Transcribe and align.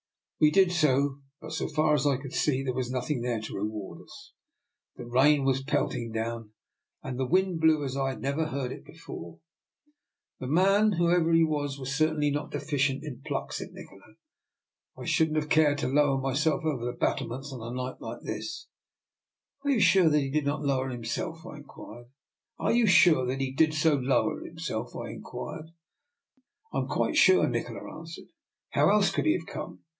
We 0.39 0.49
did 0.49 0.71
so, 0.71 1.19
but 1.39 1.51
so 1.51 1.67
far 1.67 1.93
as 1.93 2.07
I 2.07 2.17
could 2.17 2.33
see 2.33 2.63
there 2.63 2.73
was 2.73 2.89
nothing 2.89 3.21
there 3.21 3.39
to 3.41 3.53
reward 3.55 4.01
us. 4.01 4.33
The 4.95 5.05
rain 5.05 5.43
was 5.45 5.61
pelting 5.61 6.11
down, 6.11 6.53
and 7.03 7.19
the 7.19 7.27
wind 7.27 7.59
blew 7.59 7.83
as 7.83 7.95
I 7.95 8.09
had 8.09 8.21
never 8.21 8.47
heard 8.47 8.71
it 8.71 8.83
do 8.83 8.91
before." 8.93 9.37
The 10.39 10.47
man, 10.47 10.93
whoever 10.93 11.31
he 11.31 11.43
was, 11.43 11.77
was 11.77 11.93
certainly 11.95 12.31
not 12.31 12.49
deficient 12.49 13.03
in 13.03 13.21
pluck," 13.23 13.53
said 13.53 13.71
Nikola." 13.73 14.15
I 14.97 15.05
shouldn't 15.05 15.35
have 15.37 15.49
cared 15.49 15.77
to 15.77 15.87
lower 15.87 16.19
myself 16.19 16.65
over 16.65 16.83
the 16.85 16.93
battlements 16.97 17.51
on 17.53 17.61
a 17.61 17.71
night 17.71 18.01
like 18.01 18.23
this."" 18.23 18.65
Are 19.63 19.69
you 19.69 19.79
sure 19.79 20.09
that 20.09 20.19
he 20.19 20.31
did 20.31 20.47
so 20.47 20.55
lower 20.57 20.89
him 20.89 21.03
self?" 21.05 21.45
I 21.45 21.57
inquired." 21.57 22.05
I 26.73 26.79
am 26.79 26.87
quite 26.87 27.15
sure," 27.15 27.47
Nikola 27.47 27.99
answered." 27.99 28.29
How 28.71 28.89
else 28.89 29.11
could 29.11 29.25
he 29.27 29.33
have 29.37 29.45
come? 29.45 29.81